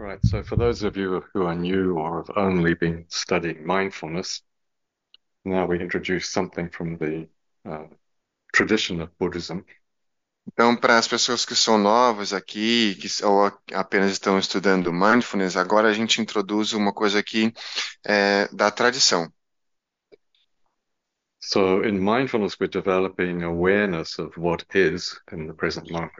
[0.00, 4.40] Right, so for those of you who are new or have only been studying mindfulness,
[5.44, 7.28] now we introduce something from the
[7.66, 7.86] uh,
[8.50, 9.62] tradition of Buddhism.
[10.46, 13.08] Então, para as pessoas que são novas aqui, que
[13.74, 17.52] apenas estão estudando mindfulness, agora a gente introduz uma coisa aqui
[18.02, 19.30] é, da tradição.
[21.40, 26.10] So in mindfulness, we're developing awareness of what is in the present moment.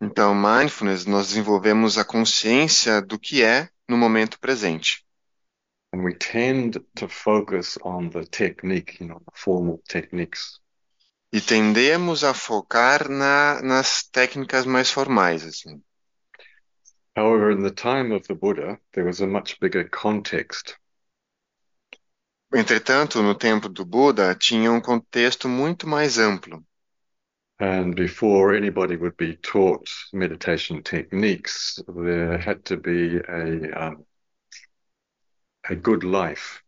[0.00, 5.04] Então, mindfulness, nós desenvolvemos a consciência do que é no momento presente.
[5.92, 10.60] And we tend to focus on the technique, you know, the formal techniques.
[11.32, 15.82] E tendemos a focar na, nas técnicas mais formais, assim.
[17.16, 20.76] However, in the time of the Buddha, there was a much bigger context.
[22.52, 26.64] Entretanto, no tempo do Buda, tinha um contexto muito mais amplo.
[27.60, 34.06] And before anybody would be taught meditation techniques, there had to be a, um,
[35.68, 36.62] a good life.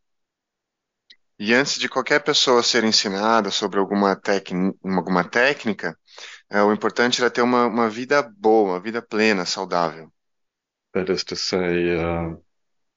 [1.39, 4.20] E antes de qualquer pessoa ser ensinada sobre alguma,
[4.84, 5.98] alguma técnica,
[6.50, 10.12] é, o importante era ter uma, uma vida boa, uma vida plena, saudável.
[10.92, 12.36] That is to say, uh,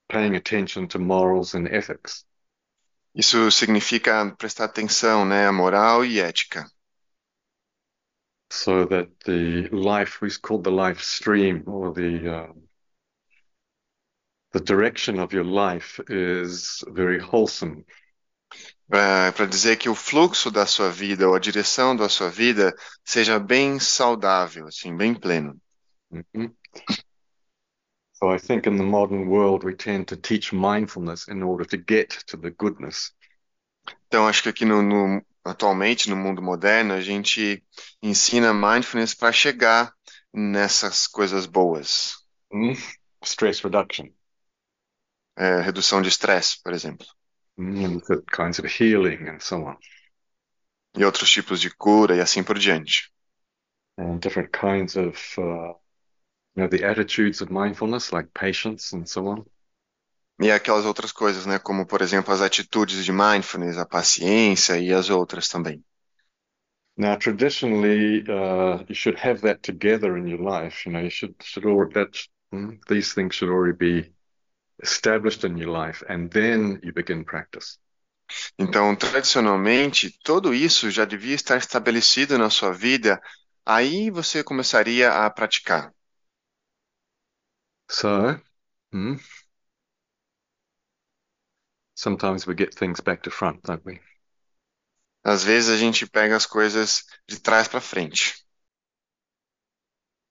[0.09, 2.25] paying attention to morals and ethics.
[3.16, 6.69] Isso significa prestar atenção, né, à moral e ética.
[8.56, 12.62] So that the life, we call the life stream or the, um,
[14.53, 17.86] the direction of your life is very wholesome.
[18.89, 23.38] Para dizer que o fluxo da sua vida ou a direção da sua vida seja
[23.39, 25.59] bem saudável, assim, bem pleno.
[26.09, 26.56] Mhm.
[28.14, 31.78] So I think in the modern world, we tend to teach mindfulness in order to
[31.78, 33.12] get to the goodness.
[34.08, 37.63] Então, acho que aqui no, no- atualmente, no mundo moderno, a gente
[38.01, 39.93] ensina mindfulness para chegar
[40.33, 42.13] nessas coisas boas.
[42.51, 42.73] Mm.
[43.23, 44.11] Stress reduction,
[45.38, 47.07] É, redução de estresse, por exemplo.
[47.57, 49.78] mm, at kinds of healing and so on,
[51.00, 53.09] E outros tipos de cura e assim por diante.
[53.97, 55.73] and different kinds of, uh,
[56.55, 59.45] you know, the attitudes of mindfulness, like patience and so on.
[60.40, 61.57] E aquelas outras coisas, né?
[61.59, 65.84] Como, por exemplo, as atitudes de mindfulness, a paciência e as outras também.
[66.97, 70.85] Now, traditionally, uh, you should have that together in your life.
[70.85, 74.13] You know, you should should already that mm, these things should already be
[74.81, 77.78] established in your life, and then you begin practice.
[78.57, 83.22] Então, tradicionalmente, tudo isso já devia estar estabelecido na sua vida,
[83.66, 85.94] aí você começaria a praticar.
[87.90, 88.41] So,
[88.94, 89.19] mm,
[91.95, 94.00] sometimes we get things back to front, don't we?
[95.23, 98.45] Às vezes a gente pega as coisas de trás para frente.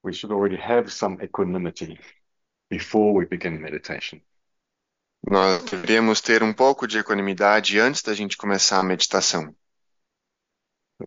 [0.04, 1.98] We should already have some equanimity
[2.70, 4.20] before we begin meditation.
[5.26, 9.56] Nós deveríamos ter um pouco de equanimidade antes da gente começar a meditação.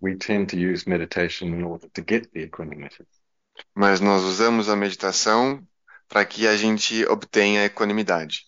[0.02, 3.08] We tend to use meditation in order to get the equanimity.
[3.76, 5.66] Mas nós usamos a meditação
[6.08, 8.47] para que a gente obtenha a equanimidade.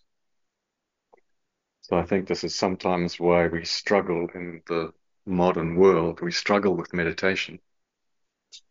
[1.90, 4.94] So I think this is sometimes why we struggle in the
[5.26, 6.22] modern world.
[6.22, 7.58] We struggle with meditation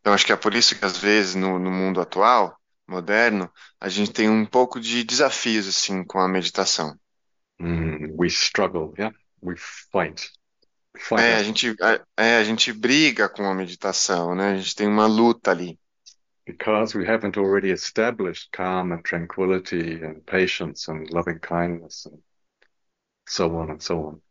[0.01, 3.89] Então, acho que é por isso que, às vezes, no, no mundo atual, moderno, a
[3.89, 6.97] gente tem um pouco de desafios, assim, com a meditação.
[7.61, 9.13] Mm, we struggle, yeah.
[9.43, 10.31] We fight.
[10.97, 11.75] Fight É, a gente,
[12.17, 14.53] é, a gente briga com a meditação, né?
[14.53, 15.77] A gente tem uma luta ali.
[16.47, 22.23] because we haven't already established calm and tranquility and patience and loving kindness and
[23.29, 24.23] so on and so on.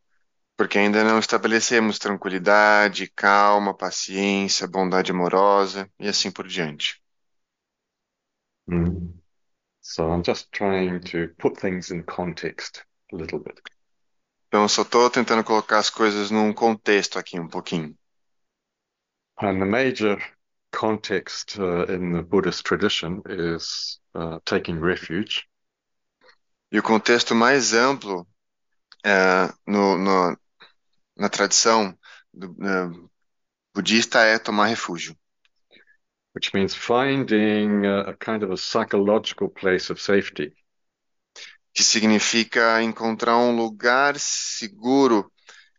[0.58, 7.02] Porque ainda não estabelecemos tranquilidade, calma, paciência, bondade amorosa e assim por diante.
[8.68, 9.14] Mm.
[9.82, 13.62] So I'm just trying to put things in context a little bit.
[14.48, 17.96] Então, eu só estou tentando colocar as coisas num contexto aqui um pouquinho.
[19.40, 20.18] And the major
[20.72, 25.48] context uh, in the Buddhist tradition is uh, taking refuge.
[26.72, 28.28] E o contexto mais amplo
[29.06, 30.38] é, no, no-
[31.18, 31.98] na tradição
[32.34, 33.10] do- é,
[33.74, 35.18] budista é tomar refúgio.
[36.34, 40.54] which means finding a, a kind of a psychological place of safety.
[41.74, 45.32] que significa encontrar um lugar seguro,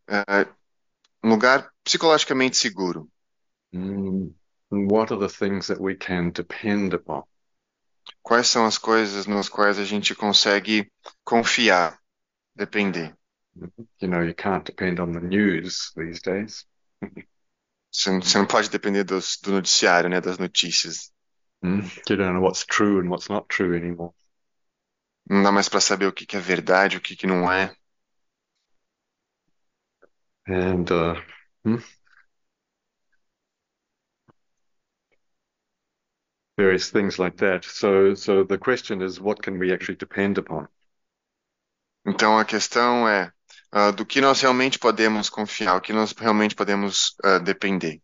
[0.08, 0.46] eh,
[1.24, 3.10] um lugar psicologicamente seguro.
[3.72, 4.32] Mm,
[4.70, 7.24] what are the things that we can depend upon?
[8.22, 10.88] Quais são as coisas nas quais a gente consegue
[11.24, 11.98] confiar,
[12.58, 13.16] depender?
[14.00, 16.64] You know, you can't depend on the news these days.
[17.92, 21.12] Você não, você não pode depender dos- do noticiário, né, das notícias.
[21.62, 24.12] Mm, you don't know what's true and what's not true anymore.
[25.30, 27.72] Não dá mais para saber o que que é verdade, o que que não é.
[30.46, 31.14] and uh,
[31.64, 31.76] hmm?
[36.58, 37.64] various things like that.
[37.64, 40.68] So, so the question is, what can we actually depend upon?
[42.08, 43.32] Então a questão é
[43.70, 48.00] ah, do que nós realmente podemos confiar, o que nós realmente podemos ah, depender.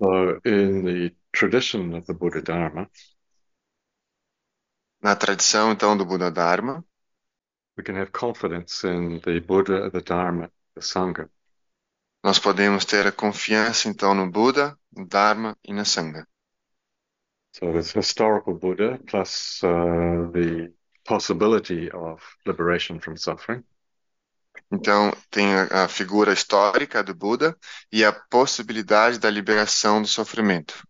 [0.00, 2.88] So, in the tradition of the Buddha Dharma,
[5.00, 6.84] Na tradição então do Buda Dharma,
[7.76, 11.30] we can have confidence in the Buddha, the Dharma, the Sangha.
[12.24, 16.26] nós podemos ter a confiança então no Buda, no Dharma e na Sangha.
[17.52, 20.72] So, it's historical Buddha plus uh, the
[21.08, 23.64] possibility of liberation from suffering.
[24.70, 27.56] Então tem a, a figura histórica do Buda
[27.90, 30.86] e a possibilidade da liberação do sofrimento.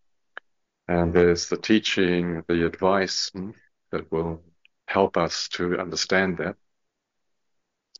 [0.89, 3.53] And there's the teaching, the advice hmm,
[3.93, 4.43] that will
[4.87, 6.59] help us to understand that.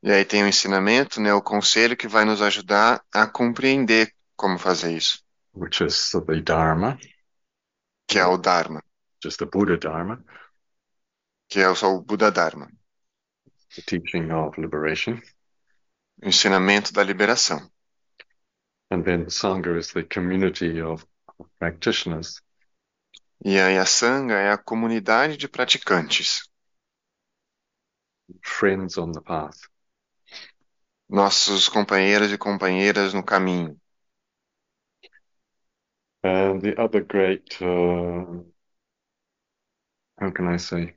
[0.03, 4.59] E aí tem o ensinamento, né, o conselho que vai nos ajudar a compreender como
[4.59, 5.23] fazer isso,
[5.53, 6.97] which is the Dharma,
[8.07, 8.83] que é o Dharma,
[9.25, 10.25] is the Buddha Dharma,
[11.49, 12.69] que é o Buda Dharma,
[13.77, 15.23] the teaching of liberation.
[16.23, 17.69] o ensinamento da liberação.
[18.91, 21.07] And then the Sangha is the community of
[21.39, 22.43] of practitioners
[23.45, 26.43] E aí a Sangha é a comunidade de praticantes,
[28.43, 29.69] friends on the path.
[31.09, 33.79] nossos companheiros e companheiras no caminho.
[36.23, 38.45] And the other great, uh,
[40.21, 40.95] how can I say,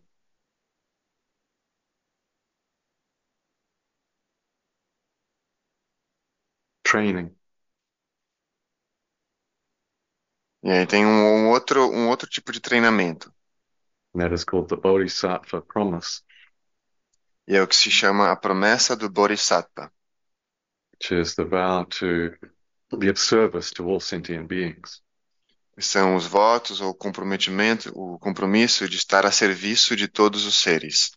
[6.92, 7.30] training
[10.64, 13.34] E aí tem um, um outro, um outro tipo de treinamento,
[14.14, 16.22] and that is called the Bodhisattva promise,
[17.48, 19.92] e é o que se chama a promessa do Bodhisattva,
[20.94, 22.38] which is the vow to
[22.98, 25.02] be of service to all sentient beings.
[25.76, 30.62] que são os votos ou comprometimento, o compromisso de estar a serviço de todos os
[30.62, 31.12] seres.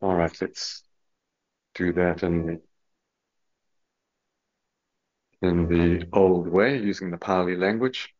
[0.00, 0.82] All right, let's
[1.74, 2.69] do that in the
[5.42, 8.14] in the old way, using the Pali language.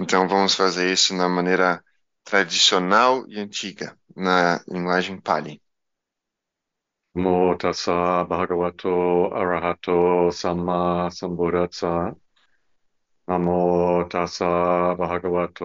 [0.00, 1.82] Então vamos fazer isso na maneira
[2.24, 5.60] tradicional e antiga, na linguagem Pali.
[7.14, 12.14] Namo tassa bhagavato arahato samma sambuddhassa.
[13.26, 15.64] Namo tassa bhagavato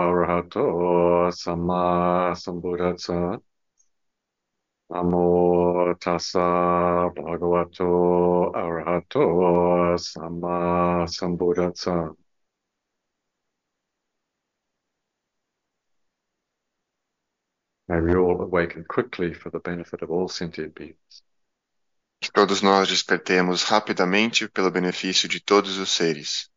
[0.00, 3.40] arahato samma sambuddhassa.
[4.94, 12.14] Namo tassa bhagavato arahato samma sambuddhassa.
[17.88, 21.24] May we all awaken quickly for the benefit of all sentient beings.
[22.20, 26.48] Que todos nós despertemos rapidamente pelo benefício de todos os seres.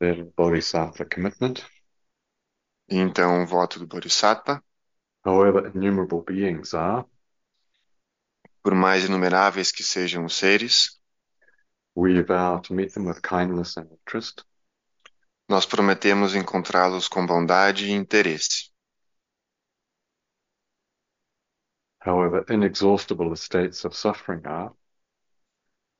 [0.00, 1.64] Then Bodhisattva commitment.
[2.88, 4.60] E então o voto do Bodhisattva,
[5.24, 7.04] However innumerable beings are,
[8.62, 11.00] por mais inumeráveis que sejam os seres,
[11.94, 14.44] we vow to meet them with kindness and interest.
[15.48, 18.70] nós prometemos encontrá-los com bondade e interesse.
[21.98, 24.72] However inexhaustible the states of suffering are,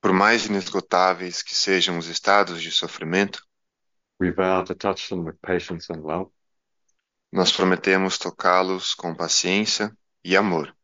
[0.01, 3.45] Por mais inesgotáveis que sejam os estados de sofrimento,
[4.19, 6.31] we vow to touch them with patience and love.
[7.31, 10.75] Nós prometemos tocá-los com paciência e amor.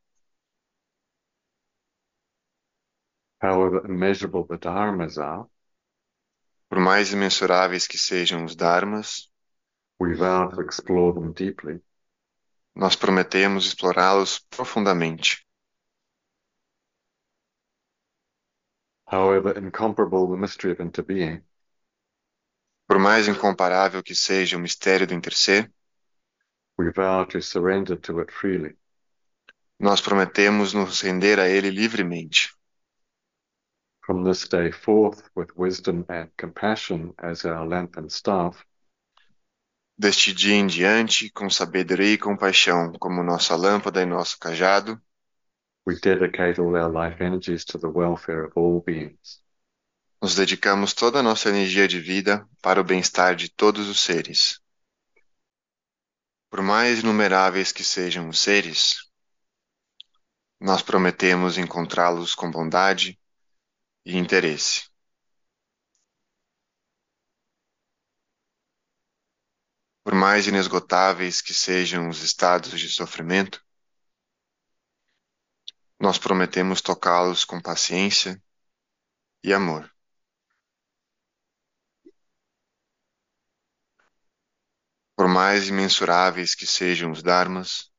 [3.42, 5.50] However immeasurable the dharmas are,
[6.70, 9.30] Por mais imensuráveis que sejam os dharmas,
[10.00, 11.82] we vow to explore them deeply.
[12.74, 15.46] nós prometemos explorá-los profundamente.
[19.08, 21.44] However incomparable the mystery of interbeing,
[22.86, 25.72] Por mais incomparável que seja o mistério do interser,
[26.78, 28.78] we vow to surrender to it freely.
[29.80, 32.56] nós prometemos nos render a ele livremente.
[34.06, 38.64] From this day forth, with wisdom and compassion as our lamp and staff,
[40.00, 45.02] Deste dia em diante, com sabedoria e compaixão como nossa lâmpada e nosso cajado,
[45.88, 49.42] we dedicate all our life energies to the welfare of all beings.
[50.22, 54.60] nos dedicamos toda a nossa energia de vida para o bem-estar de todos os seres.
[56.50, 59.08] Por mais inumeráveis que sejam os seres,
[60.60, 63.20] nós prometemos encontrá-los com bondade
[64.06, 64.90] e interesse.
[70.04, 73.62] Por mais inesgotáveis que sejam os estados de sofrimento,
[76.00, 78.42] nós prometemos tocá-los com paciência
[79.44, 79.97] e amor.
[85.18, 87.92] Por mais imensuráveis que sejam os dharmas,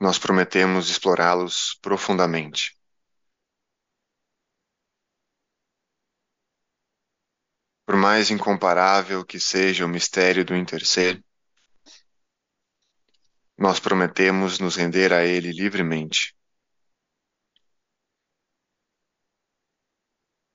[0.00, 2.78] nós prometemos explorá-los profundamente.
[7.84, 11.20] Por mais incomparável que seja o mistério do interser,
[13.58, 16.32] nós prometemos nos render a ele livremente.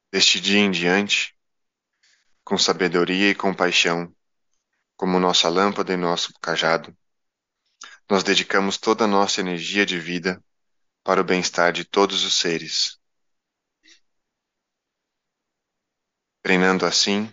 [0.09, 1.35] Deste dia em diante,
[2.45, 4.15] com sabedoria e compaixão,
[4.97, 6.95] como nossa lâmpada e nosso cajado,
[8.09, 10.43] nós dedicamos toda a nossa energia de vida
[11.03, 12.99] para o bem-estar de todos os seres.
[16.41, 17.29] Treinando assim,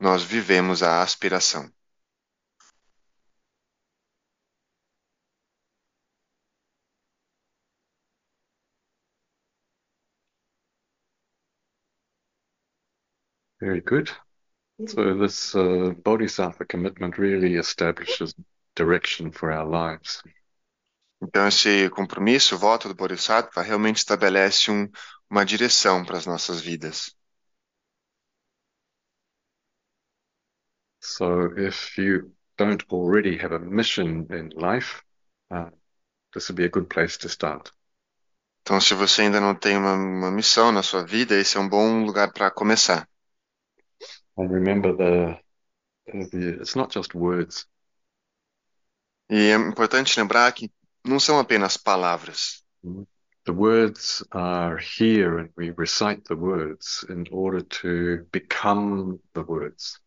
[0.00, 1.70] nós vivemos a aspiração.
[13.60, 14.10] Very good.
[14.86, 18.34] So this uh, bodhisattva commitment really establishes
[18.74, 20.22] direction for our lives.
[21.22, 24.88] Então, esse compromisso, o voto do Bodhisattva, realmente estabelece um,
[25.28, 27.14] uma direção para as nossas vidas.
[31.00, 35.02] So if you don't already have a mission in life,
[35.50, 35.70] uh,
[36.32, 37.70] this would be a good place to start.
[38.62, 41.68] Então, se você ainda não tem uma, uma missão na sua vida, esse é um
[41.68, 43.09] bom lugar para começar.
[44.40, 45.38] And remember the,
[46.06, 47.66] the it's not just words.
[49.28, 50.72] E é importante lembrar que
[51.04, 52.64] não são apenas palavras.
[53.44, 60.00] The words are here and we recite the words in order to become the words.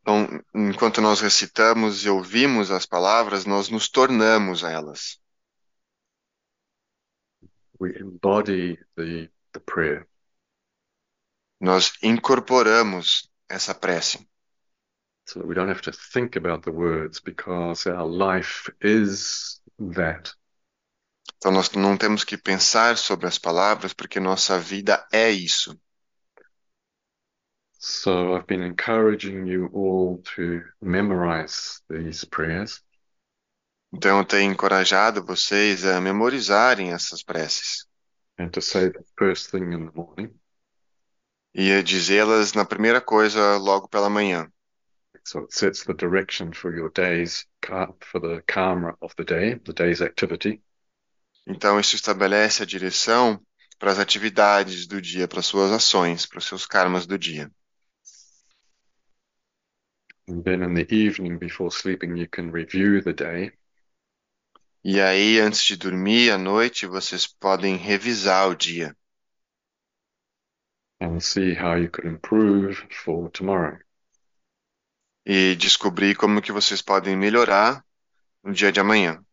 [0.00, 5.20] Então, enquanto nós recitamos e ouvimos as palavras, nós nos tornamos elas.
[7.78, 10.08] We embody the, the prayer.
[11.60, 14.26] Nós incorporamos essa prece.
[15.26, 20.32] so that we don't have to think about the words because our life is that.
[21.38, 25.78] Então, nós não temos que pensar sobre as palavras, porque nossa vida é isso.
[27.78, 32.82] So I've been encouraging you all to memorize these prayers
[33.92, 37.86] Então, eu tenho encorajado vocês a memorizarem essas preces
[38.38, 40.34] and to say the first thing in the morning.
[41.54, 44.50] E a dizê-las na primeira coisa logo pela manhã.
[45.24, 47.46] So it sets the direction for your day's
[48.00, 50.60] for the karma of the day, the day's activity.
[51.46, 53.40] Então, isso estabelece a direção
[53.78, 57.50] para as atividades do dia, para as suas ações, para os seus karmas do dia.
[60.26, 63.52] And then in the evening before sleeping, you can review the day
[64.82, 68.94] E aí, antes de dormir à noite, vocês podem revisar o dia
[71.00, 73.78] and see how you could improve for tomorrow.
[75.26, 77.82] e descobrir como que vocês podem melhorar
[78.42, 79.24] no dia de amanhã.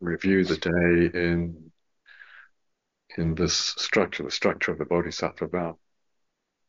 [0.00, 1.70] Review the day in
[3.16, 5.78] in this structure, the structure of the Bodhisattva vow.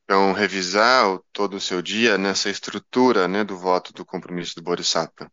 [0.03, 4.61] Então, revisar o- todo o seu dia nessa estrutura né, do voto do compromisso do
[4.61, 5.31] Bodhisattva.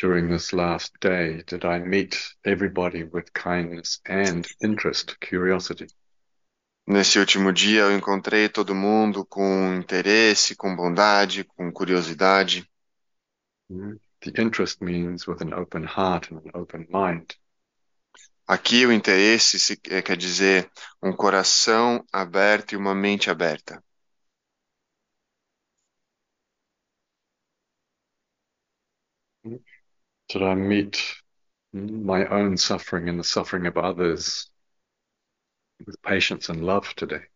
[0.00, 5.88] During this last day, did I meet everybody with kindness and interest, curiosity?
[6.86, 12.68] Nesse último dia, eu encontrei todo mundo com interesse, com bondade, com curiosidade.
[13.70, 13.98] Mm.
[14.20, 17.34] The interest means with an open heart and an open mind.
[18.46, 20.70] Aqui, o interesse se- é, quer dizer
[21.02, 23.82] um coração aberto e uma mente aberta.
[30.28, 31.00] Did I meet
[31.72, 34.51] my own suffering and the suffering of others
[35.86, 37.26] with patience and love today?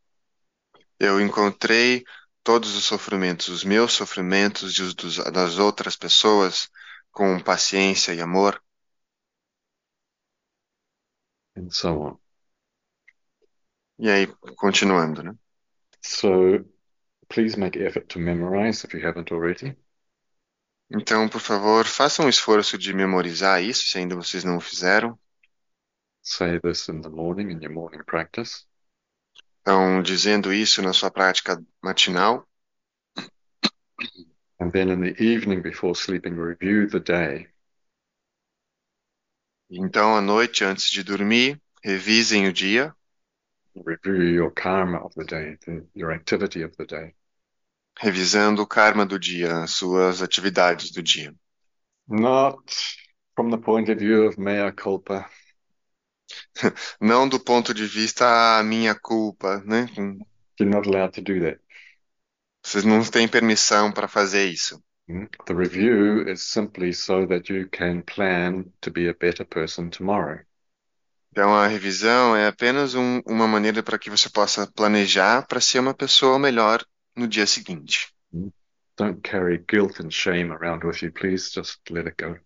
[1.01, 2.05] Eu encontrei
[2.45, 6.69] todos os sofrimentos, os meus sofrimentos e os dos- das outras pessoas,
[7.11, 8.61] com paciência e amor.
[11.57, 12.21] And so on.
[13.99, 14.27] E aí,
[14.63, 15.33] continuando, né?
[16.01, 16.65] So
[17.29, 19.77] please make effort to memorize if you haven't already.
[20.91, 25.17] Então, por favor, façam um esforço de memorizar isso, se ainda vocês não o fizeram.
[26.29, 28.67] Say this in the morning in your morning practice.
[29.61, 32.45] Então, dizendo isso na sua prática matinal.
[34.59, 37.47] And then in the evening before sleeping, review the day
[39.71, 42.93] Então, à noite, antes de dormir, revisem o dia,
[43.85, 47.15] review your karma of the day, the, your activity of the day.
[48.01, 51.33] revisando o karma do dia, as suas atividades do dia.
[52.09, 52.59] Not
[53.37, 55.29] from the point of view of mea culpa,
[57.01, 59.87] Não do ponto de vista a minha culpa, né?
[60.59, 61.59] you're not allowed to do that.
[62.65, 64.83] Vocês não têm permissão para fazer isso.
[65.09, 65.29] Mm.
[65.47, 70.41] The review is simply so that you can plan to be a better person tomorrow.
[71.31, 75.79] Então, a revisão é apenas um- uma maneira para que você possa planejar para ser
[75.79, 78.09] uma pessoa melhor no dia seguinte.
[78.97, 81.51] Don't carry guilt and shame around with you, please.
[81.53, 82.39] Just let it go.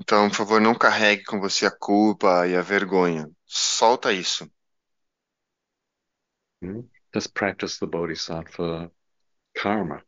[0.00, 3.30] Então, por favor, não carregue com você a culpa e a vergonha.
[3.46, 4.50] Solta isso.
[7.12, 8.92] Just practice the bodhisattva
[9.54, 10.04] karma.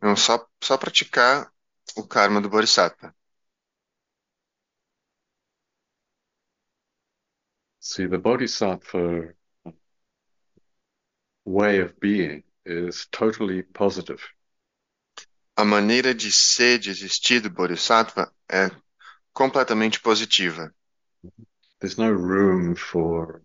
[0.00, 1.52] Não só, só praticar
[1.96, 3.12] o karma do Bodhisattva.
[7.78, 9.34] See, the bodhisattva
[11.46, 14.20] way of being is totally positive.
[15.56, 18.70] A maneira de ser, de existir do Bodhisattva é
[19.32, 20.74] completamente positiva.
[21.80, 23.42] There's no room for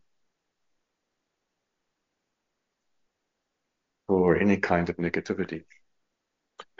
[4.07, 5.65] for any kind of negativity.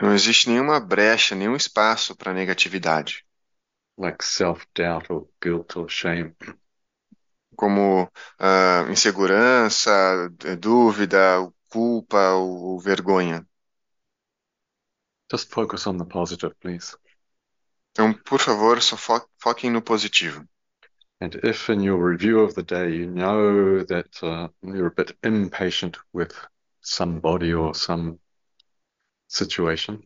[0.00, 3.24] Não existe nenhuma brecha, nenhum espaço para negatividade,
[3.98, 6.34] like self-doubt or guilt or shame.
[7.56, 9.90] como ah, insegurança,
[10.58, 11.18] dúvida,
[11.68, 13.46] culpa ou, ou vergonha.
[15.30, 16.96] Just focus on the positive, please.
[17.92, 20.46] Então, por favor, só fo foquem no positivo.
[21.20, 25.16] And if in your review of the day you know that uh, you're a bit
[25.22, 26.34] impatient with
[26.80, 28.18] somebody or some
[29.28, 30.02] situation,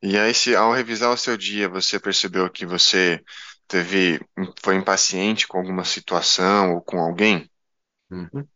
[0.00, 3.20] E aí, se ao revisar o seu dia você percebeu que você
[3.66, 4.20] teve,
[4.62, 7.50] foi impaciente com alguma situação ou com alguém,
[8.08, 8.48] mhm,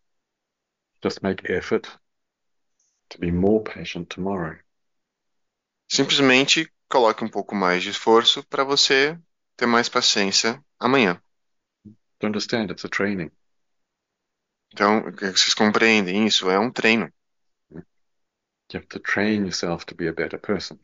[1.02, 1.88] just make effort
[3.08, 4.56] to be more patient tomorrow.
[5.92, 9.18] Simplesmente coloque um pouco mais de esforço para você
[9.56, 11.20] ter mais paciência amanhã.
[12.18, 13.30] To understand it's a training.
[14.72, 16.50] Então, vocês compreendem isso?
[16.50, 17.12] É um treino.
[17.70, 20.78] You have to train yourself to be a better person.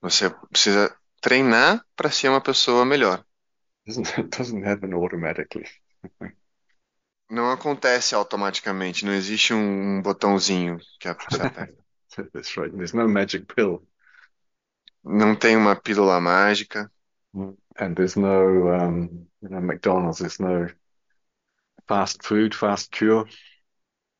[0.00, 3.24] Você precisa treinar para ser uma pessoa melhor.
[3.84, 5.68] Doesn't it doesn't happen automatically.
[7.28, 11.74] Não acontece automaticamente, não existe um, botãozinho que aperta.
[12.32, 12.70] That's right.
[12.70, 13.84] There's no magic pill,
[15.06, 16.90] Não tem uma pílula mágica,
[17.78, 20.18] and there's no um, you know McDonald's.
[20.18, 20.68] There's no
[21.88, 23.24] fast food, fast cure.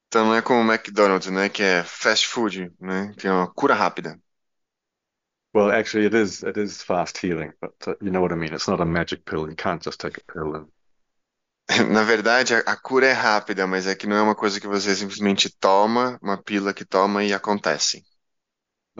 [0.08, 3.52] então não é como o McDonald's, né, que é fast food, né, que é uma
[3.52, 4.18] cura rápida.
[5.52, 8.52] Well, actually, it is it is fast healing, but uh, you know what I mean.
[8.54, 9.48] It's not a magic pill.
[9.48, 10.66] You can't just take a pill and
[11.90, 14.66] Na verdade, a, a cura é rápida, mas é que não é uma coisa que
[14.66, 18.04] você simplesmente toma, uma pílula que toma e acontece.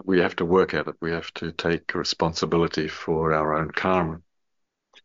[0.04, 0.96] We have to work at it.
[1.00, 4.22] We have to take responsibility for our own karma.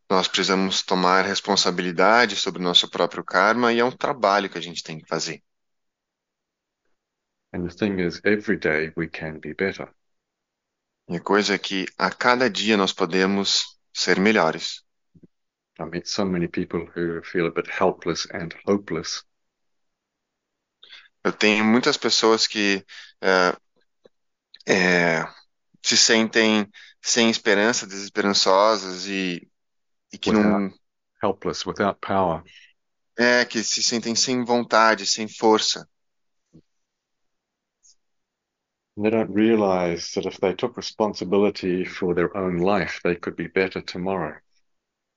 [0.09, 4.61] Nós precisamos tomar responsabilidade sobre o nosso próprio karma e é um trabalho que a
[4.61, 5.41] gente tem que fazer.
[7.53, 9.89] And the thing is, every day we can be better.
[11.09, 14.83] E a coisa é que a cada dia nós podemos ser melhores.
[15.79, 19.23] I meet so many people who feel a bit helpless and hopeless,
[21.23, 22.83] Eu tenho muitas pessoas que
[23.21, 23.55] é,
[25.91, 26.67] se sentem
[27.01, 29.49] sem esperança, desesperançosas e,
[30.13, 30.71] e que não
[31.21, 32.43] helpless without power.
[33.17, 35.87] é que se sentem sem vontade, sem força.
[38.95, 43.35] And they don't realize that if they took responsibility for their own life, they could
[43.35, 44.37] be better tomorrow.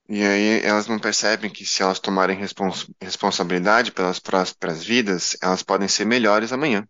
[0.07, 5.63] E aí elas não percebem que se elas tomarem respons responsabilidade pelas próprias vidas, elas
[5.63, 6.87] podem ser melhores amanhã.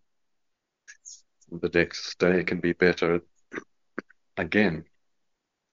[1.48, 3.22] The next day can be better
[4.36, 4.84] again.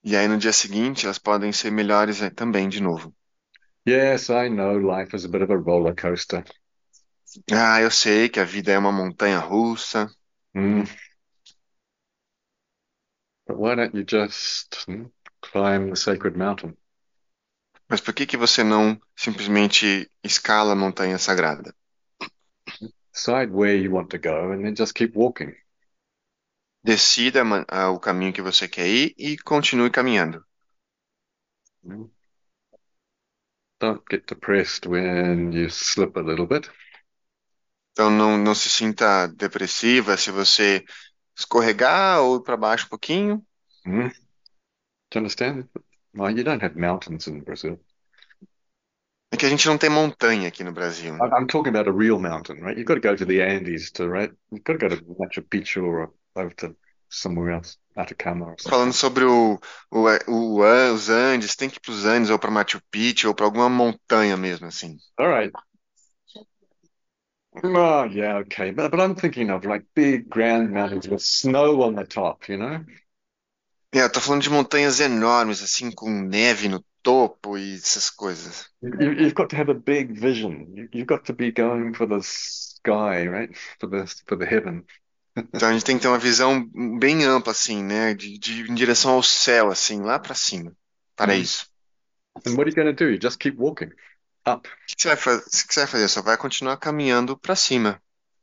[0.04, 3.12] E aí no dia seguinte elas podem ser melhores eh, também de novo.
[3.86, 6.44] Yes, I know life is a bit of a roller coaster.
[7.50, 10.08] Ah, eu sei que a vida é uma montanha russa,
[10.54, 10.84] Mm.
[13.46, 15.06] But why don't you just hmm,
[15.40, 16.76] climb the sacred mountain?
[17.88, 21.74] mas por que que você não simplesmente escala a montanha sagrada?
[23.14, 25.54] Decide where you want to go and then just keep walking.
[26.84, 30.44] Decida ah, o caminho que você quer ir e continue caminhando.
[33.80, 36.70] Don't get depressed when you slip a little bit.
[37.92, 40.84] Então não, não se sinta depressiva se você
[41.34, 43.46] escorregar ou ir para baixo um pouquinho.
[43.86, 44.08] Mm.
[44.08, 44.14] Do
[45.14, 45.68] you understand?
[46.14, 47.80] Well, you don't have mountains in Brazil.
[49.34, 51.14] É que a gente não tem montanha aqui no Brasil.
[51.20, 52.76] I- I'm talking about a real mountain, right?
[52.76, 54.30] You've got to go to the Andes to, right?
[54.50, 56.76] You've got to go to Machu Picchu or over to
[57.08, 58.80] somewhere else, Atacama or something.
[58.80, 59.58] Falando sobre o,
[59.90, 63.28] o, o An- os Andes, tem que ir para os Andes ou para Machu Picchu
[63.28, 64.96] ou para alguma montanha mesmo, assim.
[65.18, 65.52] All right.
[67.62, 68.70] Oh, yeah, okay.
[68.72, 72.56] But, but I'm thinking of like big grand mountains with snow on the top, you
[72.56, 72.84] know?
[73.94, 78.66] É, eu tô falando de montanhas enormes, assim, com neve no topo e essas coisas.
[78.80, 80.66] You, you- you've got to have a big vision.
[80.74, 83.54] You, you've got to be going for the sky, right?
[83.78, 84.84] For the for the heaven.
[85.36, 86.64] Então a gente tem que ter uma visão
[86.98, 88.14] bem ampla, assim, né?
[88.14, 90.74] De, de- em direção ao céu, assim, lá para cima.
[91.16, 91.66] Paraíso.
[92.46, 93.10] And what are you going to do?
[93.10, 93.92] You just keep walking
[94.46, 94.66] up.
[94.68, 95.40] O que você vai fazer?
[95.40, 96.08] O que que você vai fazer?
[96.08, 98.00] Só vai continuar caminhando para cima.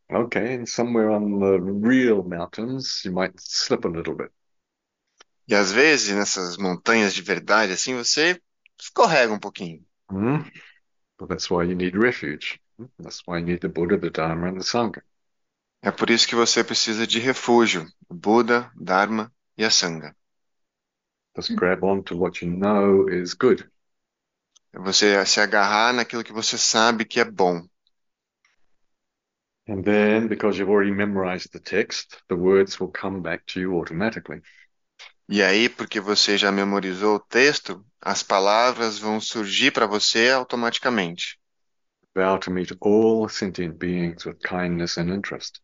[0.10, 4.30] Okay, and somewhere on the real mountains, you might slip a little bit.
[5.48, 8.42] E às vezes, nessas montanhas de verdade, assim, você
[8.82, 9.86] escorrega um pouquinho.
[10.10, 10.42] Hmm?
[11.20, 12.60] Well, that's why you need refuge.
[13.00, 15.04] That's why you need the Buddha, the Dharma, and the Sangha.
[15.84, 20.16] É por isso que você precisa de refúgio, o Buda, Dharma e a Sangha.
[21.36, 23.68] Just grab on to what you know is good.
[24.74, 27.68] É você se agarrar naquilo que você sabe que é bom.
[29.68, 33.76] And then, because you've already memorized the text, the words will come back to you
[33.76, 34.42] automatically.
[35.30, 41.40] E aí, porque você já memorizou o texto, as palavras vão surgir para você automaticamente.
[42.16, 45.62] Vow to meet all sentient beings with kindness and interest,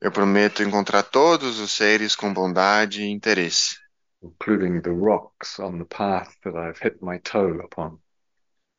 [0.00, 3.76] Eu prometo encontrar todos os seres com bondade e interesse,
[4.22, 7.98] including the rocks on the path that I've hit my toe upon.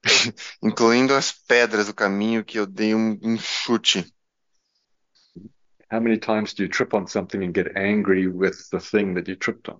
[0.63, 4.11] incluindo as pedras do caminho que eu dei um, um chute.
[5.91, 9.29] How many times do you trip on something and get angry with the thing that
[9.29, 9.79] you tripped on?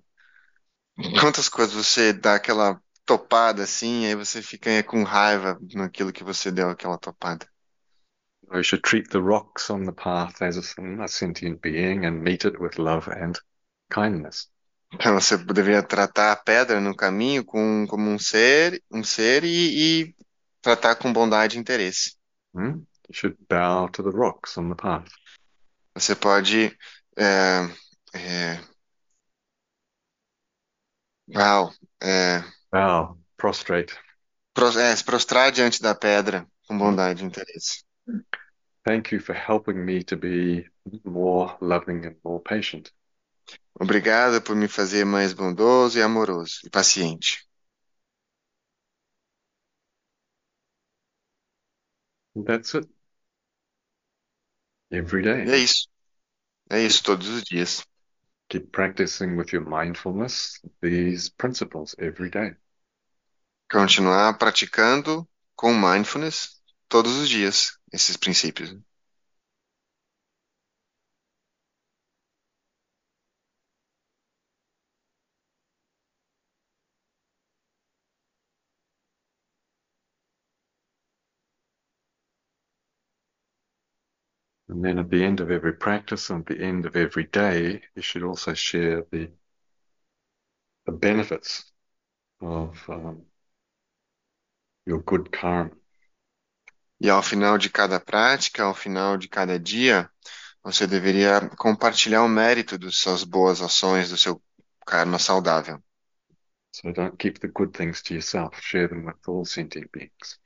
[1.20, 6.50] Quantas coisas você dá aquela topada assim, aí você fica com raiva naquilo que você
[6.50, 7.46] deu aquela topada.
[8.52, 12.44] You should treat the rocks on the path as a, a sentient being and meet
[12.44, 13.34] it with love and
[13.92, 14.50] kindness.
[14.92, 20.02] Então você deveria tratar a pedra no caminho com, como um ser, um ser e,
[20.02, 20.14] e
[20.60, 22.16] tratar com bondade e interesse.
[22.52, 22.82] Hmm?
[23.08, 25.08] You should bow to the rocks on the path.
[25.94, 26.76] Você pode
[27.16, 27.68] é,
[28.14, 28.60] é,
[31.28, 33.94] uau, é, Bow, prostrate.
[34.54, 37.82] pros- é, se prostrar diante da pedra com bondade e interesse.
[38.84, 40.68] Thank you for helping me to be
[41.04, 42.92] more loving and more patient.
[43.74, 47.44] Obrigado por me fazer mais bondoso e amoroso e paciente.
[52.34, 52.86] That's it.
[54.92, 55.58] Every E é day.
[55.58, 55.88] isso.
[56.70, 57.84] É isso todos os dias.
[58.50, 62.56] Keep practicing with your mindfulness these principles every day.
[63.70, 68.76] Continuar praticando com mindfulness todos os dias esses princípios.
[84.70, 87.82] And then at the end of every practice and at the end of every day,
[87.96, 89.28] you should also share the
[90.86, 91.72] the benefits
[92.40, 93.26] of um,
[94.86, 95.72] your good karma.
[97.00, 100.08] E ao final de cada prática, ao final de cada dia,
[100.62, 104.40] você deveria compartilhar o mérito das suas boas ações, do seu
[104.86, 105.82] karma saudável.
[106.72, 108.56] So don't keep the good things to yourself.
[108.62, 110.38] Share them with all sentient beings.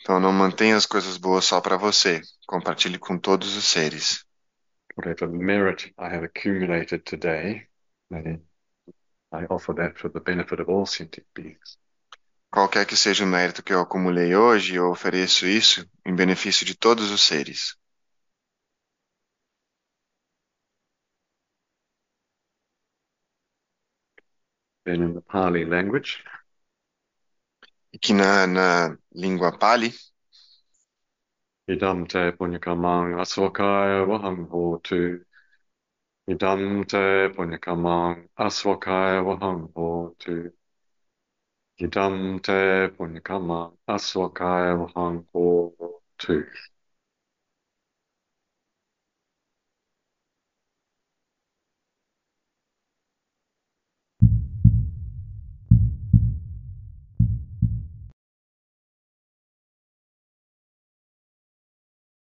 [0.00, 2.20] Então não mantenha as coisas boas só para você.
[2.46, 4.24] Compartilhe com todos os seres.
[4.96, 7.68] Whatever merit I have accumulated today,
[8.12, 8.40] I,
[9.32, 11.78] I offer that for the benefit of all sentient beings.
[12.50, 16.74] Qualquer que seja o mérito que eu acumulei hoje, eu ofereço isso em benefício de
[16.74, 17.76] todos os seres.
[24.84, 26.24] Then in the Pali language,
[27.98, 29.90] Que na, na língua Pali,
[31.72, 35.00] idam te punyakamang asvakaya vaham hotu.
[36.32, 37.02] Idam te
[37.34, 40.36] punyakamang asvakaya vaham hotu.
[41.84, 42.56] Idam te
[42.96, 46.34] punyakamang asvakaya vaham hotu.